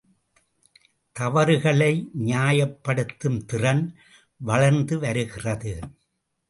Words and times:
தவறுகளை 1.15 1.91
நியாயப்படுத்தும் 2.25 3.39
திறன் 3.45 3.85
வளர்ந்து 4.41 4.99
வருகிறது. 4.99 5.79